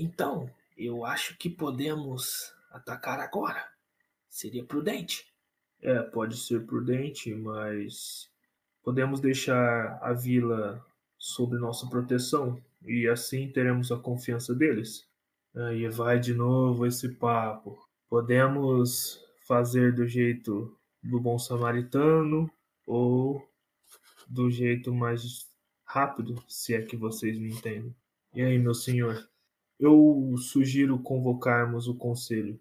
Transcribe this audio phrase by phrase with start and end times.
[0.00, 3.68] Então, eu acho que podemos atacar agora.
[4.30, 5.26] Seria prudente.
[5.82, 8.30] É, pode ser prudente, mas
[8.82, 10.82] podemos deixar a vila
[11.18, 15.06] sob nossa proteção e assim teremos a confiança deles.
[15.54, 17.78] Aí vai de novo esse papo.
[18.08, 22.50] Podemos fazer do jeito do bom samaritano
[22.86, 23.46] ou
[24.26, 25.46] do jeito mais
[25.84, 27.94] rápido, se é que vocês me entendem.
[28.32, 29.29] E aí, meu senhor?
[29.80, 32.60] Eu sugiro convocarmos o conselho.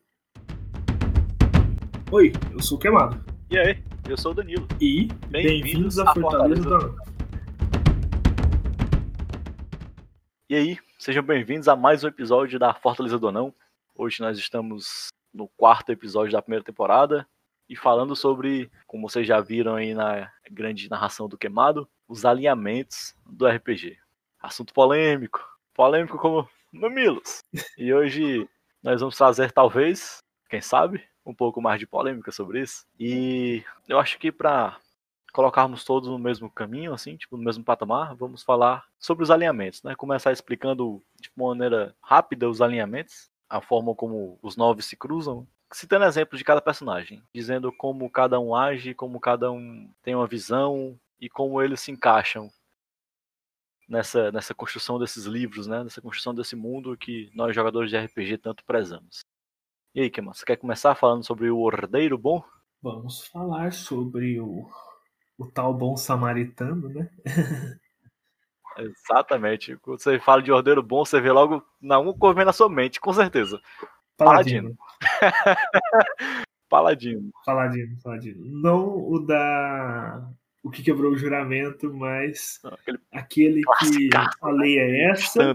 [2.09, 3.21] Oi, eu sou o Queimado.
[3.51, 4.65] E aí, eu sou o Danilo.
[4.79, 7.03] E bem-vindos bem à Fortaleza, Fortaleza da
[10.49, 13.53] E aí, sejam bem-vindos a mais um episódio da Fortaleza do Não.
[13.93, 17.27] Hoje nós estamos no quarto episódio da primeira temporada
[17.67, 23.13] e falando sobre, como vocês já viram aí na grande narração do Queimado, os alinhamentos
[23.25, 23.97] do RPG.
[24.41, 27.43] Assunto polêmico, polêmico como mamilos.
[27.77, 28.47] E hoje
[28.81, 30.19] nós vamos trazer, talvez,
[30.49, 32.85] quem sabe, um pouco mais de polêmica sobre isso.
[32.99, 34.77] E eu acho que para
[35.31, 39.83] colocarmos todos no mesmo caminho, assim, tipo, no mesmo patamar, vamos falar sobre os alinhamentos,
[39.83, 39.95] né?
[39.95, 46.05] Começar explicando de maneira rápida os alinhamentos, a forma como os nove se cruzam, citando
[46.05, 50.99] exemplos de cada personagem, dizendo como cada um age, como cada um tem uma visão
[51.19, 52.49] e como eles se encaixam
[53.89, 55.83] nessa, nessa construção desses livros, né?
[55.83, 59.21] Nessa construção desse mundo que nós jogadores de RPG tanto prezamos.
[59.95, 62.43] E aí, Keman, você quer começar falando sobre o Ordeiro Bom?
[62.81, 64.69] Vamos falar sobre o
[65.39, 67.09] o tal bom samaritano, né?
[68.77, 69.77] Exatamente.
[69.77, 72.99] Quando você fala de ordeiro bom, você vê logo na um que na sua mente,
[72.99, 73.59] com certeza.
[74.17, 74.77] Paladino.
[76.69, 77.31] Paladino.
[77.45, 78.45] Paladino, Paladino.
[78.61, 80.29] Não o da.
[80.61, 82.59] O que quebrou o juramento, mas
[83.11, 84.09] aquele, aquele que
[84.41, 85.51] a lei é essa.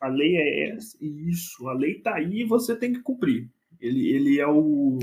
[0.00, 1.68] A lei é essa, e isso.
[1.68, 3.50] A lei tá aí e você tem que cumprir.
[3.78, 4.98] Ele, ele é o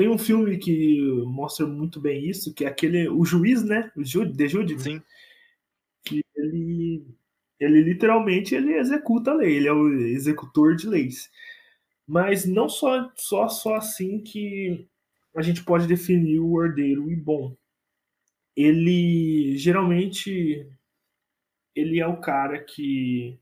[0.00, 3.06] tem um filme que mostra muito bem isso, que é aquele.
[3.10, 3.92] O juiz, né?
[3.94, 4.80] O Jude, The Jude.
[4.80, 5.02] Sim.
[6.02, 7.04] Que ele.
[7.58, 11.30] Ele literalmente ele executa a lei, ele é o executor de leis.
[12.06, 14.88] Mas não só, só, só assim que
[15.36, 17.54] a gente pode definir o ordeiro e bom.
[18.56, 20.66] Ele geralmente
[21.74, 23.38] ele é o cara que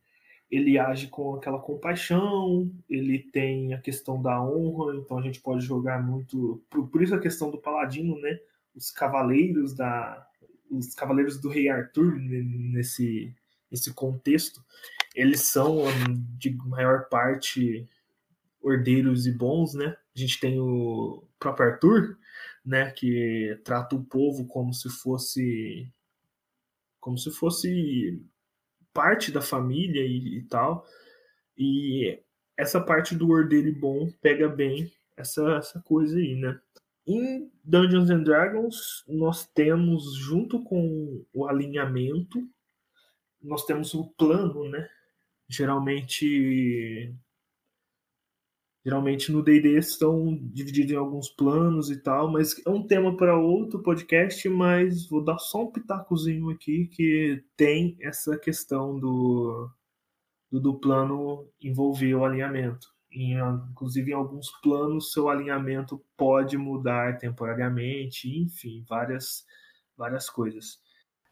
[0.50, 5.64] ele age com aquela compaixão, ele tem a questão da honra, então a gente pode
[5.64, 6.62] jogar muito.
[6.70, 8.38] Por, por isso a questão do paladino, né?
[8.74, 10.26] Os cavaleiros da.
[10.70, 13.34] Os cavaleiros do rei Arthur nesse,
[13.70, 14.62] nesse contexto,
[15.14, 15.84] eles são
[16.38, 17.88] de maior parte
[18.60, 19.96] ordeiros e bons, né?
[20.14, 22.18] A gente tem o próprio Arthur,
[22.68, 25.90] né, que trata o povo como se fosse
[27.00, 28.22] como se fosse
[28.92, 30.84] parte da família e, e tal.
[31.56, 32.20] E
[32.56, 36.60] essa parte do ordeiro bom pega bem essa, essa coisa aí, né?
[37.06, 42.46] Em Dungeons and Dragons, nós temos, junto com o alinhamento,
[43.40, 44.86] nós temos o plano, né?
[45.48, 47.14] Geralmente
[48.88, 53.36] Geralmente no D&D estão divididos em alguns planos e tal, mas é um tema para
[53.36, 59.70] outro podcast, mas vou dar só um pitacozinho aqui que tem essa questão do,
[60.50, 62.88] do, do plano envolver o alinhamento.
[63.12, 69.44] Inclusive em alguns planos seu alinhamento pode mudar temporariamente, enfim, várias,
[69.98, 70.78] várias coisas.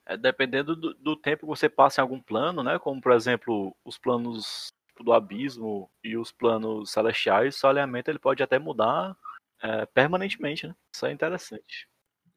[0.05, 2.79] É, dependendo do, do tempo que você passa em algum plano, né?
[2.79, 8.43] Como por exemplo os planos do abismo e os planos celestiais, o alinhamento ele pode
[8.43, 9.17] até mudar
[9.63, 10.75] é, permanentemente, né?
[10.95, 11.89] Isso é interessante.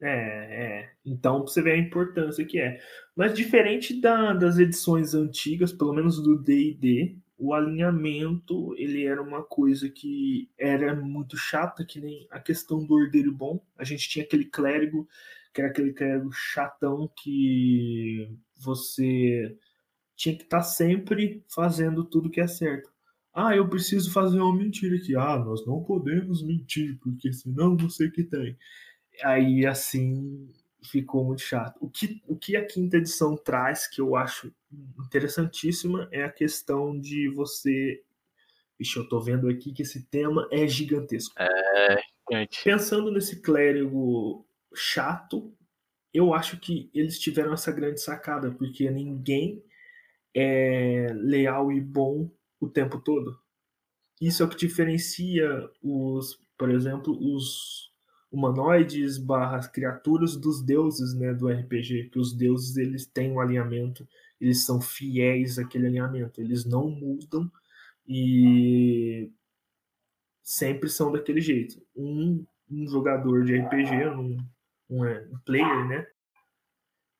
[0.01, 0.91] É, é.
[1.05, 2.79] Então você vê a importância que é.
[3.15, 9.43] Mas diferente da, das edições antigas, pelo menos do D&D, o alinhamento ele era uma
[9.43, 13.61] coisa que era muito chata, que nem a questão do ordeiro bom.
[13.77, 15.07] A gente tinha aquele clérigo,
[15.53, 19.57] que era aquele clérigo chatão que você
[20.19, 22.91] tinha que estar tá sempre fazendo tudo que é certo.
[23.33, 25.15] Ah, eu preciso fazer uma mentira aqui.
[25.15, 28.57] Ah, nós não podemos mentir, porque senão não sei o que tem.
[29.23, 30.51] Aí, assim,
[30.83, 31.77] ficou muito chato.
[31.79, 34.53] O que, o que a quinta edição traz, que eu acho
[35.05, 38.03] interessantíssima, é a questão de você.
[38.77, 41.33] Vixe, eu tô vendo aqui que esse tema é gigantesco.
[41.39, 42.61] É, gente.
[42.61, 44.45] Pensando nesse clérigo
[44.75, 45.53] chato,
[46.13, 49.63] eu acho que eles tiveram essa grande sacada, porque ninguém
[50.39, 53.37] é leal e bom o tempo todo.
[54.21, 57.91] Isso é o que diferencia os, por exemplo, os
[58.31, 64.07] humanoides barra criaturas dos deuses né, do RPG, que os deuses eles têm um alinhamento,
[64.39, 67.51] eles são fiéis àquele alinhamento, eles não mudam
[68.07, 69.31] E
[70.43, 71.81] sempre são daquele jeito.
[71.95, 74.37] Um, um jogador de RPG, um,
[74.89, 76.07] um player, né?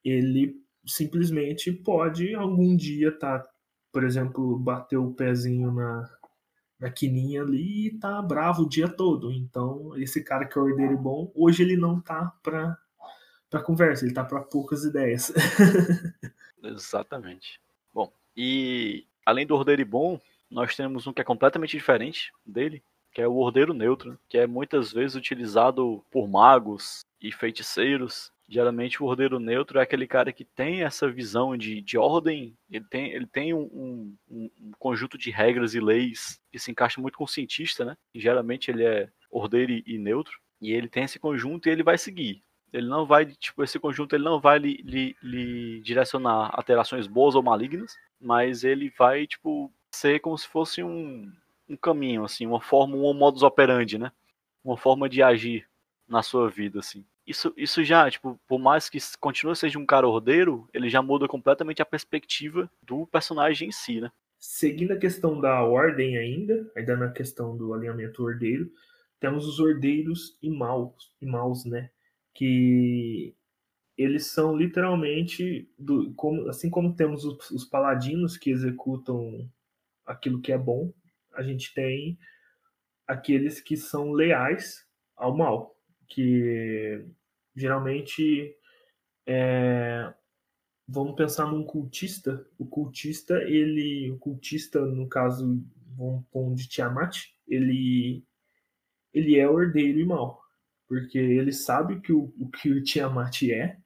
[0.03, 3.45] Ele simplesmente pode algum dia tá,
[3.91, 6.09] por exemplo, bater o pezinho na,
[6.79, 9.31] na quininha ali e tá bravo o dia todo.
[9.31, 12.77] Então, esse cara que é ordeiro bom, hoje ele não tá pra,
[13.49, 15.33] pra conversa, ele tá pra poucas ideias.
[16.63, 17.59] Exatamente.
[17.93, 22.81] Bom, e além do ordeiro bom, nós temos um que é completamente diferente dele,
[23.11, 28.31] que é o ordeiro neutro, que é muitas vezes utilizado por magos e feiticeiros.
[28.51, 32.85] Geralmente o ordeiro neutro é aquele cara que tem essa visão de, de ordem, ele
[32.89, 37.15] tem, ele tem um, um, um conjunto de regras e leis que se encaixa muito
[37.15, 37.95] com o cientista, né?
[38.11, 41.83] E geralmente ele é ordeiro e, e neutro, e ele tem esse conjunto e ele
[41.83, 42.43] vai seguir.
[42.73, 47.35] Ele não vai, tipo, esse conjunto ele não vai lhe, lhe, lhe direcionar alterações boas
[47.35, 51.31] ou malignas, mas ele vai, tipo, ser como se fosse um,
[51.67, 54.11] um caminho, assim, uma forma, um modus operandi, né?
[54.63, 55.67] Uma forma de agir
[56.07, 57.05] na sua vida, assim.
[57.29, 61.27] Isso, isso já, tipo, por mais que continue seja um cara ordeiro, ele já muda
[61.27, 64.11] completamente a perspectiva do personagem em si, né?
[64.39, 68.71] Seguindo a questão da ordem ainda, ainda na questão do alinhamento ordeiro,
[69.19, 71.91] temos os ordeiros e maus, e maus, né?
[72.33, 73.35] Que
[73.95, 79.47] eles são literalmente, do, como, assim como temos os, os paladinos que executam
[80.03, 80.91] aquilo que é bom,
[81.35, 82.17] a gente tem
[83.05, 84.83] aqueles que são leais
[85.15, 85.75] ao mal,
[86.07, 87.05] que
[87.59, 88.55] geralmente
[89.27, 90.13] é,
[90.87, 92.45] vamos pensar num cultista.
[92.57, 95.63] O cultista, ele, o cultista no caso
[95.95, 97.17] vamos pôr de Tiamat,
[97.47, 98.23] ele
[99.13, 100.39] ele é ordeiro e mal,
[100.87, 103.77] porque ele sabe que o, o que o Tiamat é,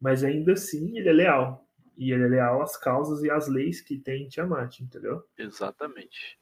[0.00, 1.66] mas ainda assim ele é leal.
[1.96, 5.24] E ele é leal às causas e às leis que tem Tiamat, entendeu?
[5.38, 6.38] Exatamente.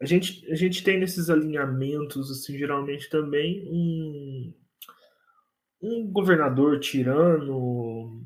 [0.00, 4.52] A gente, a gente tem nesses alinhamentos, assim, geralmente também um,
[5.84, 8.24] um governador tirano,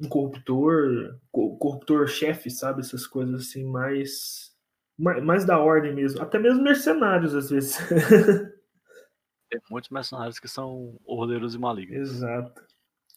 [0.00, 2.80] um corruptor, corruptor-chefe, sabe?
[2.80, 4.54] Essas coisas assim, mais,
[4.96, 6.22] mais, mais da ordem mesmo.
[6.22, 7.76] Até mesmo mercenários, às vezes.
[9.50, 12.10] Tem muitos mercenários que são ordeiros e malignos.
[12.10, 12.62] Exato.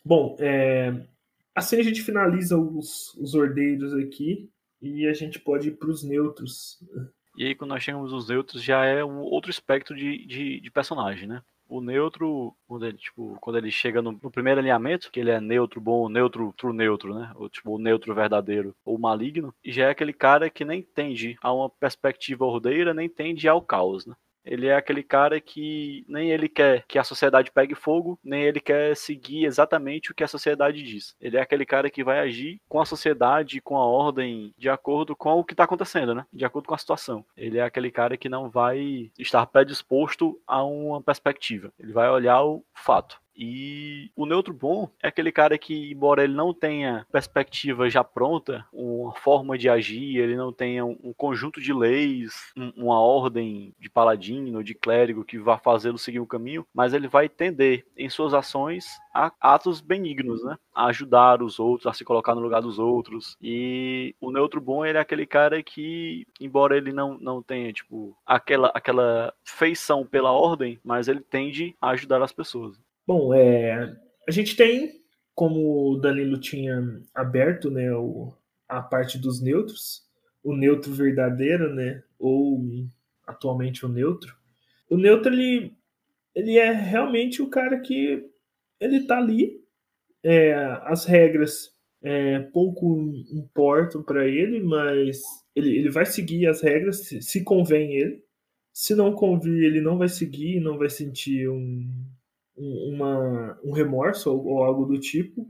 [0.04, 1.08] Bom, é,
[1.56, 4.50] assim a gente finaliza os, os ordeiros aqui
[4.82, 6.84] e a gente pode ir para os neutros.
[7.38, 10.72] E aí, quando nós chegamos os neutros, já é um outro espectro de, de, de
[10.72, 11.42] personagem, né?
[11.68, 15.42] O neutro, quando ele, tipo, quando ele chega no, no, primeiro alinhamento, que ele é
[15.42, 17.32] neutro bom, neutro, true neutro, né?
[17.36, 21.52] Ou tipo, o neutro verdadeiro ou maligno, já é aquele cara que nem tende a
[21.52, 24.16] uma perspectiva ordeira, nem tende ao caos, né?
[24.46, 28.60] Ele é aquele cara que nem ele quer que a sociedade pegue fogo, nem ele
[28.60, 31.16] quer seguir exatamente o que a sociedade diz.
[31.20, 35.16] Ele é aquele cara que vai agir com a sociedade, com a ordem, de acordo
[35.16, 36.26] com o que está acontecendo, né?
[36.32, 37.26] De acordo com a situação.
[37.36, 41.74] Ele é aquele cara que não vai estar predisposto a uma perspectiva.
[41.80, 43.20] Ele vai olhar o fato.
[43.36, 48.66] E o neutro bom é aquele cara que, embora ele não tenha perspectiva já pronta,
[48.72, 54.64] uma forma de agir, ele não tenha um conjunto de leis, uma ordem de paladino,
[54.64, 58.86] de clérigo que vá fazê-lo seguir o caminho, mas ele vai tender em suas ações
[59.14, 60.58] a atos benignos, né?
[60.74, 63.38] A ajudar os outros, a se colocar no lugar dos outros.
[63.42, 68.16] E o neutro bom, ele é aquele cara que, embora ele não, não tenha, tipo,
[68.26, 72.78] aquela, aquela feição pela ordem, mas ele tende a ajudar as pessoas.
[73.08, 73.96] Bom, é,
[74.28, 75.02] a gente tem,
[75.34, 76.82] como o Danilo tinha
[77.14, 78.34] aberto, né, o,
[78.68, 80.04] a parte dos neutros,
[80.44, 82.64] o neutro verdadeiro, né, ou
[83.28, 84.36] atualmente o neutro.
[84.90, 85.74] O neutro ele,
[86.34, 88.28] ele é realmente o cara que
[88.80, 89.64] ele tá ali,
[90.24, 95.22] é, as regras é, pouco importam para ele, mas
[95.56, 98.24] ele, ele vai seguir as regras se, se convém ele.
[98.74, 101.88] Se não convir, ele não vai seguir, não vai sentir um,
[102.58, 105.48] uma, um remorso ou, ou, algo do tipo.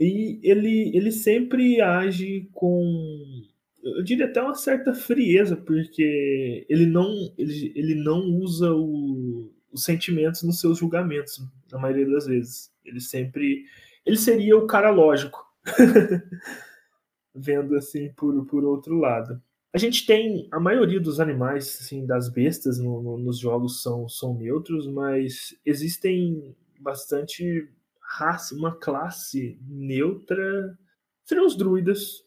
[0.00, 3.44] E ele, ele sempre age com,
[3.82, 9.84] eu diria até uma certa frieza, porque ele não, ele, ele não usa o, os
[9.84, 12.72] sentimentos nos seus julgamentos, na maioria das vezes.
[12.84, 13.64] Ele sempre.
[14.04, 15.44] Ele seria o cara lógico.
[17.34, 19.40] Vendo assim por, por outro lado.
[19.74, 24.08] A gente tem a maioria dos animais, assim, das bestas no, no, nos jogos são,
[24.08, 27.68] são neutros, mas existem bastante
[28.00, 30.78] raça, uma classe neutra.
[31.24, 32.24] Seriam os druidas.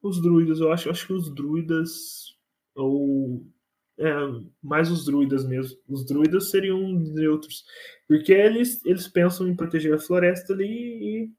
[0.00, 2.36] Os druidas, eu acho, eu acho que os druidas
[2.74, 3.44] ou
[3.98, 4.12] é,
[4.62, 5.76] mais os druidas mesmo.
[5.88, 7.64] Os druidas seriam neutros,
[8.06, 11.32] porque eles, eles pensam em proteger a floresta ali e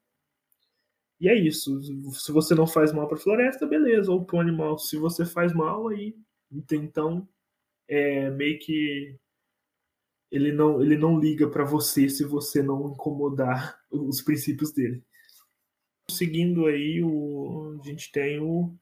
[1.20, 1.82] E é isso.
[2.14, 4.12] Se você não faz mal para a floresta, beleza.
[4.12, 4.78] Ou para o animal.
[4.78, 6.16] Se você faz mal, aí.
[6.72, 7.28] Então,
[7.88, 9.18] é meio que.
[10.32, 15.04] Ele não, ele não liga para você se você não incomodar os princípios dele.
[16.10, 18.74] Seguindo aí, o, a gente tem o.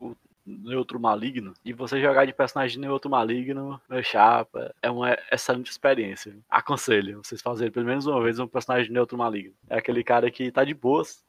[0.00, 1.52] O neutro maligno.
[1.64, 6.36] E você jogar de personagem neutro maligno, meu chapa, é uma excelente experiência.
[6.48, 9.54] Aconselho vocês fazerem pelo menos uma vez um personagem neutro maligno.
[9.68, 11.24] É aquele cara que tá de boas,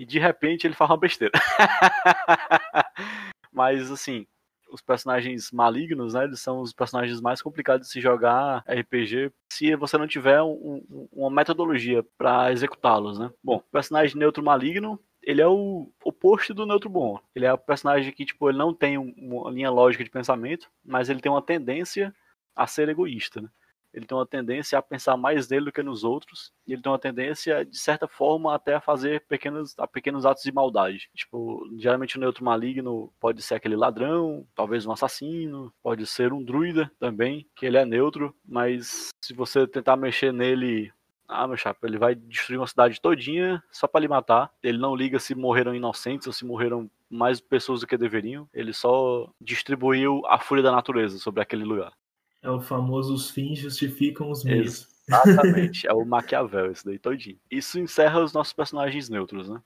[0.00, 1.34] e de repente ele faz uma besteira.
[3.52, 4.26] Mas assim,
[4.72, 6.24] os personagens malignos, né?
[6.24, 10.82] Eles são os personagens mais complicados de se jogar RPG se você não tiver um,
[10.88, 13.30] um, uma metodologia para executá-los, né?
[13.44, 17.20] Bom, personagem neutro maligno, ele é o oposto do neutro bom.
[17.34, 21.10] Ele é o personagem que, tipo, ele não tem uma linha lógica de pensamento, mas
[21.10, 22.14] ele tem uma tendência
[22.56, 23.50] a ser egoísta, né?
[23.92, 26.90] Ele tem uma tendência a pensar mais nele do que nos outros, e ele tem
[26.90, 31.10] uma tendência, de certa forma, até a fazer pequenos, a pequenos atos de maldade.
[31.14, 36.42] Tipo, geralmente o neutro maligno pode ser aquele ladrão, talvez um assassino, pode ser um
[36.42, 40.92] druida também, que ele é neutro, mas se você tentar mexer nele
[41.32, 44.50] ah, meu chapa, ele vai destruir uma cidade todinha só para lhe matar.
[44.60, 48.48] Ele não liga se morreram inocentes ou se morreram mais pessoas do que deveriam.
[48.52, 51.92] Ele só distribuiu a fúria da natureza sobre aquele lugar.
[52.42, 54.88] É o famoso os fins justificam os meios.
[55.06, 57.38] Exatamente, é o Maquiavel, esse daí todinho.
[57.50, 59.60] Isso encerra os nossos personagens neutros, né?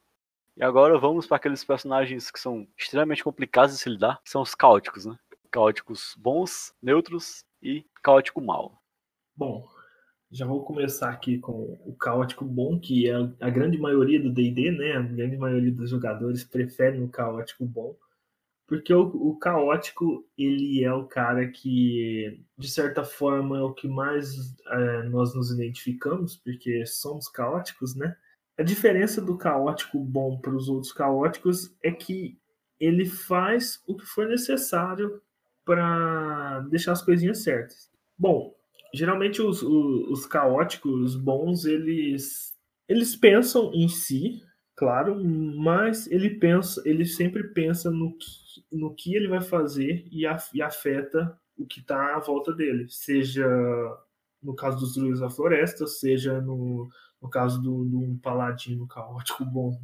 [0.56, 4.42] E agora vamos para aqueles personagens que são extremamente complicados de se lidar, que são
[4.42, 5.16] os caóticos, né?
[5.50, 8.80] Caóticos bons, neutros e caótico mal.
[9.36, 9.68] Bom,
[10.30, 14.70] já vou começar aqui com o caótico bom, que é a grande maioria do D&D,
[14.72, 14.92] né?
[14.96, 17.96] A grande maioria dos jogadores preferem o caótico bom.
[18.66, 23.86] Porque o, o, caótico, ele é o cara que, de certa forma, é o que
[23.86, 28.16] mais é, nós nos identificamos, porque somos caóticos, né?
[28.56, 32.38] A diferença do caótico bom para os outros caóticos é que
[32.80, 35.20] ele faz o que for necessário
[35.64, 37.90] para deixar as coisinhas certas.
[38.16, 38.54] Bom,
[38.94, 42.54] geralmente os, os, os caóticos bons, eles,
[42.88, 44.42] eles pensam em si,
[44.76, 48.26] claro, mas ele pensa, ele sempre pensa no que,
[48.72, 52.86] no que ele vai fazer e, a, e afeta o que está à volta dele,
[52.88, 53.46] seja
[54.42, 56.88] no caso dos druidas da floresta, seja no,
[57.20, 59.80] no caso de um paladino caótico bom,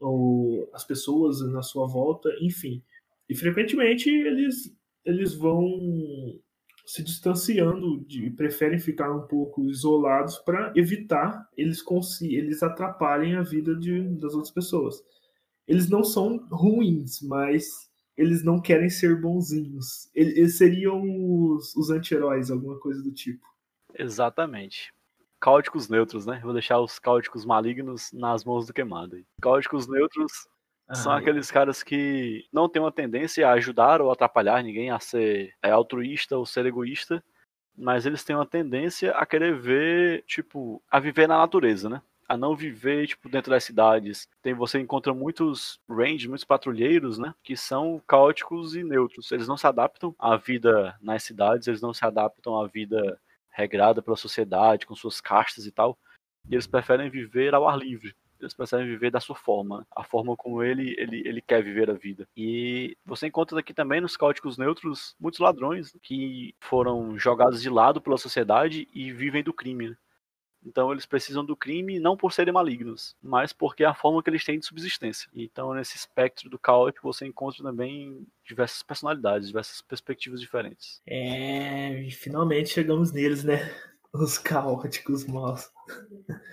[0.00, 2.82] ou as pessoas na sua volta, enfim.
[3.28, 6.40] E frequentemente eles, eles vão
[6.84, 11.82] se distanciando de, preferem ficar um pouco isolados para evitar eles
[12.20, 15.02] eles atrapalhem a vida de, das outras pessoas.
[15.66, 20.10] Eles não são ruins, mas eles não querem ser bonzinhos.
[20.14, 23.46] Eles, eles seriam os, os anti-heróis, alguma coisa do tipo.
[23.94, 24.92] Exatamente.
[25.40, 26.40] Cáuticos neutros, né?
[26.42, 29.16] Vou deixar os cáuticos malignos nas mãos do queimado.
[29.40, 30.32] Cáuticos neutros
[30.92, 35.54] são aqueles caras que não têm uma tendência a ajudar ou atrapalhar ninguém, a ser
[35.62, 37.24] é, altruísta ou ser egoísta,
[37.76, 42.02] mas eles têm uma tendência a querer ver, tipo, a viver na natureza, né?
[42.28, 44.28] A não viver, tipo, dentro das cidades.
[44.42, 47.34] Tem, você encontra muitos range, muitos patrulheiros, né?
[47.42, 49.32] Que são caóticos e neutros.
[49.32, 53.18] Eles não se adaptam à vida nas cidades, eles não se adaptam à vida
[53.50, 55.98] regrada pela sociedade, com suas castas e tal.
[56.48, 58.14] E eles preferem viver ao ar livre
[58.44, 61.94] eles precisam viver da sua forma, a forma como ele, ele, ele quer viver a
[61.94, 62.28] vida.
[62.36, 68.00] E você encontra aqui também nos cáuticos neutros muitos ladrões que foram jogados de lado
[68.00, 69.96] pela sociedade e vivem do crime.
[70.64, 74.30] Então eles precisam do crime não por serem malignos, mas porque é a forma que
[74.30, 75.28] eles têm de subsistência.
[75.34, 81.02] Então nesse espectro do caótico você encontra também diversas personalidades, diversas perspectivas diferentes.
[81.06, 83.70] É, finalmente chegamos neles, né?
[84.14, 85.68] Os caóticos maus.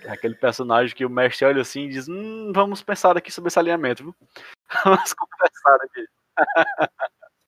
[0.04, 3.48] É aquele personagem que o mestre olha assim e diz: hum, vamos pensar aqui sobre
[3.48, 4.14] esse alinhamento, viu?
[4.84, 6.06] Vamos conversar aqui.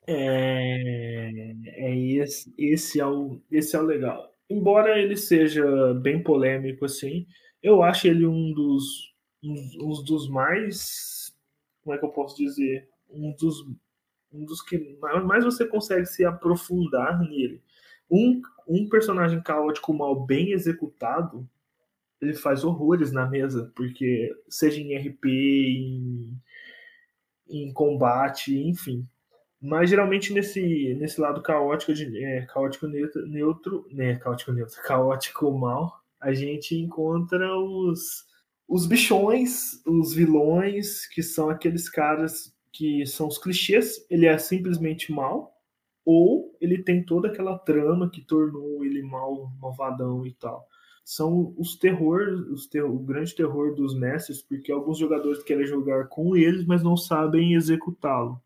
[0.07, 4.31] é, é esse, esse, é o, esse é o legal.
[4.49, 7.27] Embora ele seja bem polêmico assim,
[7.61, 11.35] eu acho ele um dos, um, um dos mais.
[11.83, 12.89] Como é que eu posso dizer?
[13.11, 13.67] Um dos,
[14.33, 17.61] um dos que mais você consegue se aprofundar nele.
[18.11, 21.49] Um, um personagem caótico mal bem executado,
[22.21, 26.41] ele faz horrores na mesa, porque seja em RP, em,
[27.49, 29.07] em combate, enfim.
[29.61, 35.51] Mas geralmente nesse, nesse lado caótico, de, é, caótico neutro, neutro, né, caótico neutro, caótico
[35.53, 38.27] mal, a gente encontra os,
[38.69, 44.05] os bichões, os vilões, que são aqueles caras que são os clichês.
[44.11, 45.54] Ele é simplesmente mal,
[46.05, 50.69] ou ele tem toda aquela trama que tornou ele mal, malvadão e tal.
[51.05, 56.09] são os terror, os ter, o grande terror dos mestres, porque alguns jogadores querem jogar
[56.09, 58.41] com eles, mas não sabem executá-lo.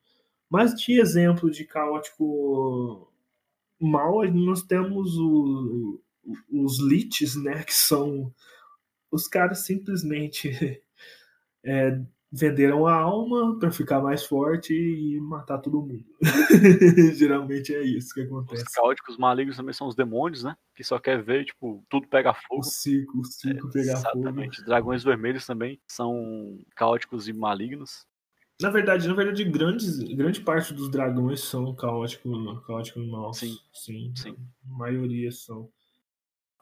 [0.51, 3.13] Mas de exemplo de caótico
[3.81, 6.01] mal, nós temos o,
[6.51, 8.33] os liches, né, que são
[9.11, 10.51] os caras simplesmente
[11.65, 16.05] é, venderam a alma para ficar mais forte e matar todo mundo.
[17.17, 18.63] Geralmente é isso que acontece.
[18.63, 20.55] Os caóticos malignos também são os demônios, né?
[20.75, 22.61] Que só quer ver, tipo, tudo pegar fogo.
[22.61, 24.13] O circo, o circo é, pegar exatamente.
[24.13, 24.29] fogo.
[24.29, 24.65] Exatamente.
[24.65, 28.07] Dragões vermelhos também são caóticos e malignos.
[28.61, 33.39] Na verdade, na verdade, grandes, grande parte dos dragões são caóticos, caóticos maus.
[33.39, 33.57] Sim.
[33.73, 34.13] Sim.
[34.17, 34.37] Sim.
[34.69, 35.71] A maioria são.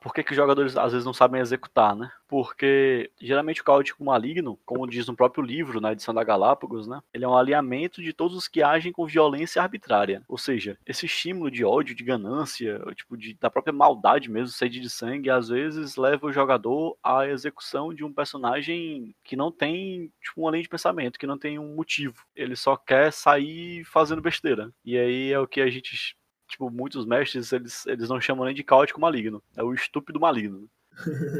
[0.06, 2.08] Por que, que os jogadores às vezes não sabem executar, né?
[2.28, 7.00] Porque geralmente o caótico maligno, como diz no próprio livro, na edição da Galápagos, né?
[7.12, 10.22] Ele é um alinhamento de todos os que agem com violência arbitrária.
[10.28, 14.78] Ou seja, esse estímulo de ódio, de ganância, tipo de, da própria maldade mesmo, sede
[14.78, 20.12] de sangue, às vezes leva o jogador à execução de um personagem que não tem
[20.22, 22.24] tipo, uma linha de pensamento, que não tem um motivo.
[22.36, 24.72] Ele só quer sair fazendo besteira.
[24.84, 28.54] E aí é o que a gente tipo, muitos mestres, eles, eles não chamam nem
[28.54, 29.42] de caótico maligno.
[29.56, 30.68] É o estúpido maligno.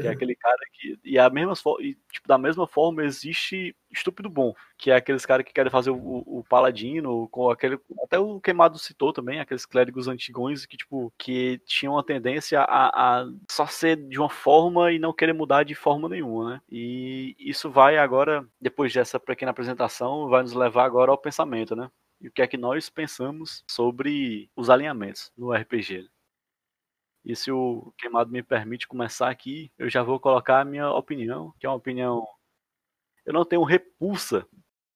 [0.01, 0.99] que é aquele cara que.
[1.03, 5.45] E, a mesma, e tipo, da mesma forma existe estúpido bom, que é aqueles caras
[5.45, 7.79] que querem fazer o, o, paladino, com aquele.
[8.03, 13.21] Até o Queimado citou também, aqueles clérigos antigões que, tipo, que tinham a tendência a,
[13.21, 16.61] a só ser de uma forma e não querer mudar de forma nenhuma, né?
[16.69, 21.89] E isso vai agora, depois dessa pequena apresentação, vai nos levar agora ao pensamento, né?
[22.19, 26.09] E o que é que nós pensamos sobre os alinhamentos no RPG.
[27.23, 31.53] E se o queimado me permite começar aqui, eu já vou colocar a minha opinião,
[31.59, 32.25] que é uma opinião.
[33.25, 34.47] Eu não tenho repulsa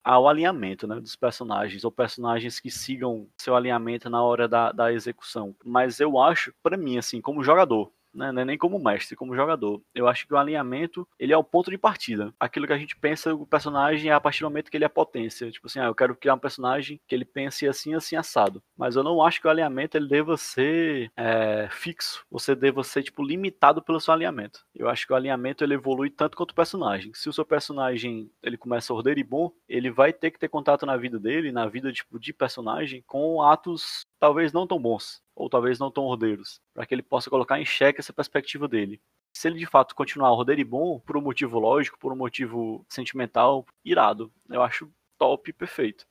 [0.03, 4.91] ao alinhamento né, dos personagens, ou personagens que sigam seu alinhamento na hora da, da
[4.93, 5.55] execução.
[5.63, 8.29] Mas eu acho, para mim, assim, como jogador, né?
[8.29, 9.81] É nem como mestre, como jogador.
[9.93, 12.33] Eu acho que o alinhamento, ele é o ponto de partida.
[12.39, 14.89] Aquilo que a gente pensa, o personagem é a partir do momento que ele é
[14.89, 15.51] potência.
[15.51, 18.61] Tipo assim, ah, eu quero criar um personagem que ele pense assim, assim, assado.
[18.77, 22.25] Mas eu não acho que o alinhamento, ele deva ser é, fixo.
[22.29, 24.65] Você deva ser, tipo, limitado pelo seu alinhamento.
[24.75, 27.11] Eu acho que o alinhamento, ele evolui tanto quanto o personagem.
[27.13, 30.85] Se o seu personagem, ele começa ordeiro e bom, ele vai ter que ter contato
[30.85, 35.49] na vida dele, na vida, tipo, de personagem, com atos talvez não tão bons ou
[35.49, 39.01] talvez não tão ordeiros, para que ele possa colocar em xeque essa perspectiva dele.
[39.33, 42.85] Se ele de fato continuar rodeiro e bom, por um motivo lógico, por um motivo
[42.87, 44.31] sentimental, irado.
[44.47, 46.05] Eu acho top perfeito.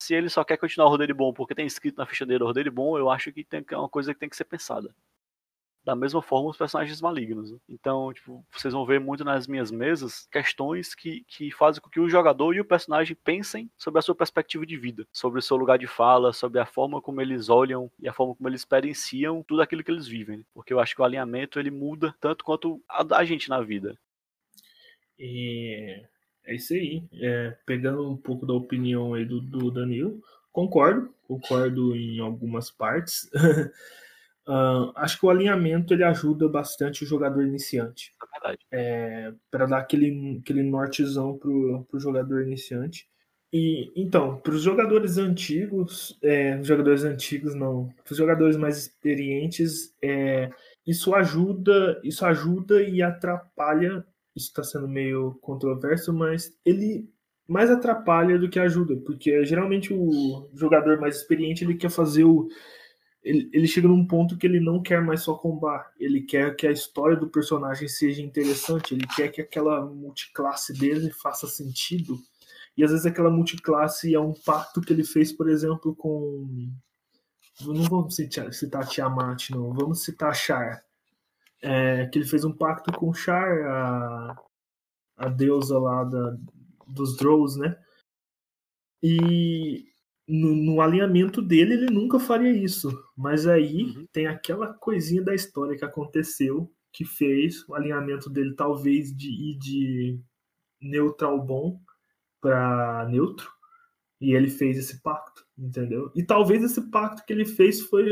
[0.00, 2.68] Se ele só quer continuar rodeiro e bom porque tem escrito na ficha dele rodeiro
[2.68, 4.94] e bom, eu acho que tem, é uma coisa que tem que ser pensada
[5.84, 7.52] da mesma forma os personagens malignos.
[7.52, 7.58] Né?
[7.68, 12.00] Então, tipo, vocês vão ver muito nas minhas mesas questões que, que fazem com que
[12.00, 15.56] o jogador e o personagem pensem sobre a sua perspectiva de vida, sobre o seu
[15.56, 19.42] lugar de fala, sobre a forma como eles olham e a forma como eles experienciam
[19.42, 20.38] tudo aquilo que eles vivem.
[20.38, 20.44] Né?
[20.54, 23.96] Porque eu acho que o alinhamento ele muda tanto quanto a da gente na vida.
[25.18, 26.02] E
[26.46, 27.02] é isso aí.
[27.20, 33.30] É, pegando um pouco da opinião aí do, do Danilo, concordo, concordo em algumas partes.
[34.46, 38.12] Uh, acho que o alinhamento ele ajuda bastante o jogador iniciante.
[38.22, 38.66] É verdade.
[38.70, 43.08] É, para dar aquele, aquele nortezão pro, pro jogador iniciante.
[43.52, 49.94] E então, para os jogadores antigos, é, jogadores antigos não, para os jogadores mais experientes,
[50.02, 50.50] é,
[50.86, 54.04] isso ajuda, isso ajuda e atrapalha.
[54.34, 57.08] Isso está sendo meio controverso, mas ele
[57.46, 62.48] mais atrapalha do que ajuda, porque geralmente o jogador mais experiente ele quer fazer o
[63.24, 66.66] ele, ele chega num ponto que ele não quer mais só combar, ele quer que
[66.66, 72.18] a história do personagem seja interessante, ele quer que aquela multiclasse dele faça sentido.
[72.76, 76.70] E às vezes aquela multiclasse é um pacto que ele fez, por exemplo, com.
[77.62, 79.72] Não vamos citar, citar Tiamat, não.
[79.72, 80.84] Vamos citar Char.
[81.62, 84.42] É, que ele fez um pacto com Char, a,
[85.16, 86.36] a deusa lá da,
[86.86, 87.78] dos Drows, né?
[89.02, 89.93] E
[90.26, 92.90] no, no, alinhamento dele, ele nunca faria isso.
[93.16, 94.06] Mas aí uhum.
[94.12, 99.58] tem aquela coisinha da história que aconteceu que fez o alinhamento dele talvez de ir
[99.58, 100.20] de
[100.80, 101.80] neutral bom
[102.40, 103.50] para neutro.
[104.20, 106.10] E ele fez esse pacto, entendeu?
[106.14, 108.06] E talvez esse pacto que ele fez foi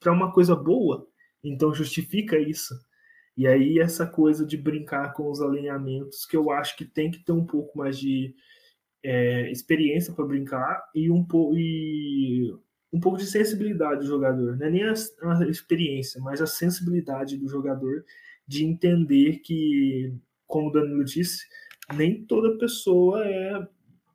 [0.00, 1.06] para uma coisa boa,
[1.42, 2.74] então justifica isso.
[3.36, 7.24] E aí essa coisa de brincar com os alinhamentos que eu acho que tem que
[7.24, 8.34] ter um pouco mais de
[9.04, 12.50] é, experiência para brincar e um, e
[12.90, 14.56] um pouco de sensibilidade do jogador.
[14.56, 18.04] Não é nem a, a, experiência, mas a sensibilidade do jogador
[18.48, 20.14] de entender que,
[20.46, 21.46] como o Danilo disse,
[21.94, 23.68] nem toda pessoa é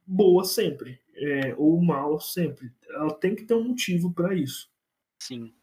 [0.05, 2.71] boa sempre, é, ou mal sempre.
[2.89, 4.71] Ela tem que ter um motivo para isso.
[5.21, 5.53] Sim.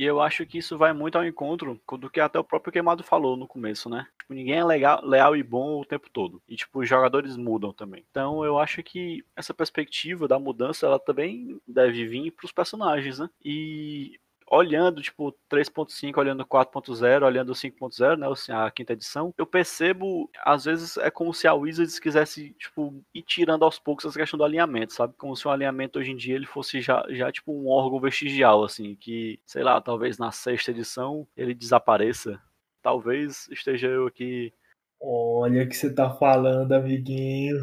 [0.00, 3.02] E eu acho que isso vai muito ao encontro do que até o próprio Queimado
[3.02, 4.06] falou no começo, né?
[4.18, 6.40] Tipo, ninguém é legal, leal e bom o tempo todo.
[6.48, 8.02] E, tipo, os jogadores mudam também.
[8.10, 13.28] Então, eu acho que essa perspectiva da mudança, ela também deve vir pros personagens, né?
[13.44, 14.18] E
[14.50, 20.64] olhando, tipo, 3.5, olhando 4.0, olhando 5.0, né, assim, a quinta edição, eu percebo, às
[20.64, 24.44] vezes, é como se a Wizards quisesse, tipo, ir tirando aos poucos essa questão do
[24.44, 25.14] alinhamento, sabe?
[25.16, 28.64] Como se o alinhamento hoje em dia ele fosse já, já tipo, um órgão vestigial,
[28.64, 32.40] assim, que, sei lá, talvez na sexta edição ele desapareça.
[32.82, 34.52] Talvez esteja eu aqui.
[35.00, 37.56] Olha o que você tá falando, amiguinho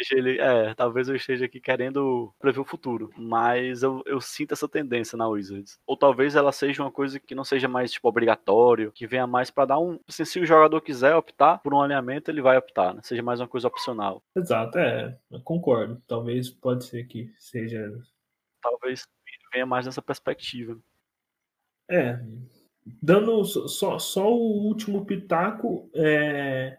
[0.00, 4.52] esteja ele, é, talvez eu esteja aqui querendo prever o futuro, mas eu, eu sinto
[4.52, 5.78] essa tendência na Wizards.
[5.86, 9.50] Ou talvez ela seja uma coisa que não seja mais tipo obrigatório, que venha mais
[9.50, 12.94] para dar um, assim, se o jogador quiser optar por um alinhamento, ele vai optar,
[12.94, 13.00] né?
[13.02, 14.22] Seja mais uma coisa opcional.
[14.36, 16.02] Exato, é, concordo.
[16.06, 17.90] Talvez pode ser que seja
[18.62, 19.06] talvez
[19.52, 20.76] venha mais nessa perspectiva.
[21.88, 22.18] É,
[23.02, 26.78] dando só, só o último pitaco, é,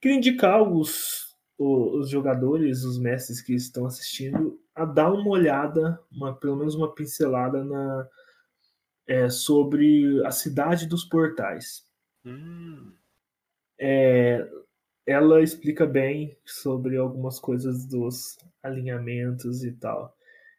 [0.00, 1.25] queria indicar os
[1.58, 6.94] os jogadores, os mestres que estão assistindo, a dar uma olhada, uma, pelo menos uma
[6.94, 8.08] pincelada na,
[9.06, 11.86] é, sobre a cidade dos portais.
[12.24, 12.92] Hum.
[13.78, 14.46] É,
[15.06, 20.14] ela explica bem sobre algumas coisas dos alinhamentos e tal.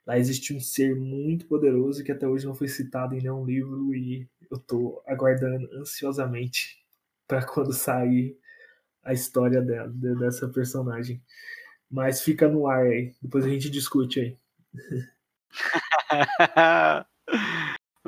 [0.05, 3.93] Lá existe um ser muito poderoso que até hoje não foi citado em nenhum livro
[3.93, 6.81] e eu estou aguardando ansiosamente
[7.27, 8.37] para quando sair
[9.07, 11.21] a história dela, dessa personagem.
[11.89, 13.15] Mas fica no ar aí.
[13.21, 14.37] Depois a gente discute aí.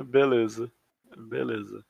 [0.05, 0.69] Beleza.
[1.17, 1.85] Beleza.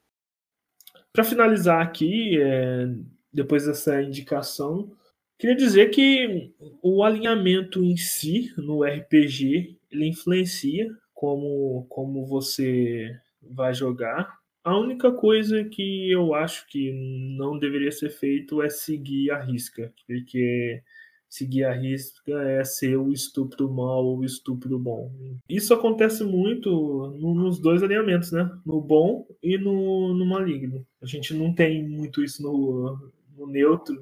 [1.11, 2.87] Para finalizar aqui, é,
[3.33, 4.95] depois dessa indicação,
[5.39, 13.73] queria dizer que o alinhamento em si no RPG ele influencia como, como você vai
[13.73, 16.91] jogar a única coisa que eu acho que
[17.37, 20.81] não deveria ser feito é seguir a risca, porque
[21.29, 25.11] seguir a risca é ser o estupro mal ou o estupro bom.
[25.47, 28.49] Isso acontece muito nos dois alinhamentos, né?
[28.65, 30.85] No bom e no, no maligno.
[31.01, 33.95] A gente não tem muito isso no, no neutro,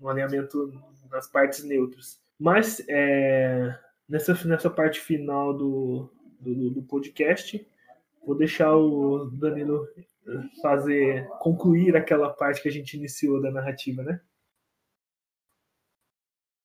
[0.00, 0.72] no alinhamento
[1.10, 2.20] nas partes neutras.
[2.38, 3.76] Mas é,
[4.08, 7.66] nessa, nessa parte final do, do, do podcast,
[8.28, 9.88] Vou deixar o Danilo
[10.60, 14.20] fazer concluir aquela parte que a gente iniciou da narrativa, né?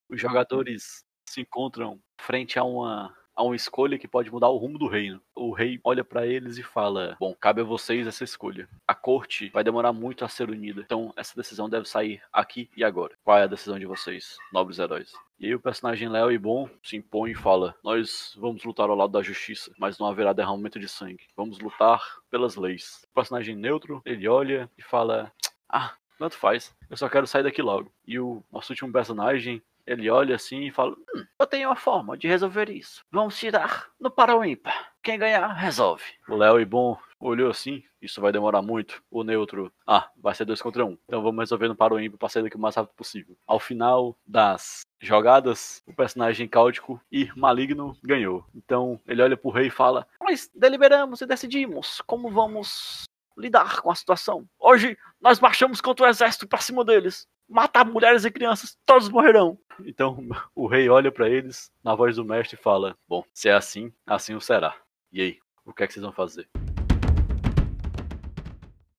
[0.09, 4.77] Os jogadores se encontram frente a uma a uma escolha que pode mudar o rumo
[4.77, 5.21] do reino.
[5.35, 8.67] O rei olha para eles e fala: Bom, cabe a vocês essa escolha.
[8.87, 12.83] A corte vai demorar muito a ser unida, então essa decisão deve sair aqui e
[12.83, 13.15] agora.
[13.23, 15.13] Qual é a decisão de vocês, nobres heróis?
[15.39, 18.95] E aí o personagem Léo e Bom se impõe e fala: Nós vamos lutar ao
[18.95, 21.27] lado da justiça, mas não haverá derramamento de sangue.
[21.35, 23.05] Vamos lutar pelas leis.
[23.11, 25.31] O personagem neutro, ele olha e fala:
[25.67, 26.73] Ah, tanto faz.
[26.89, 27.91] Eu só quero sair daqui logo.
[28.07, 32.17] E o nosso último personagem, ele olha assim e fala: hum, Eu tenho uma forma
[32.17, 33.03] de resolver isso.
[33.11, 34.93] Vamos tirar no para o ímpar.
[35.01, 36.03] Quem ganhar, resolve.
[36.27, 39.03] O Léo e Bom olhou assim: Isso vai demorar muito.
[39.11, 40.97] O neutro: Ah, vai ser dois contra um.
[41.05, 43.37] Então vamos resolver no para o ímpar para sair daqui o mais rápido possível.
[43.45, 48.45] Ao final das jogadas, o personagem cáudico e maligno ganhou.
[48.55, 53.03] Então ele olha pro rei e fala: Nós deliberamos e decidimos como vamos
[53.37, 54.47] lidar com a situação.
[54.59, 59.57] Hoje nós marchamos contra o exército para cima deles matar mulheres e crianças, todos morrerão.
[59.85, 60.17] Então
[60.55, 63.93] o rei olha para eles na voz do mestre e fala: Bom, se é assim,
[64.05, 64.75] assim o será.
[65.11, 66.49] E aí, o que é que vocês vão fazer?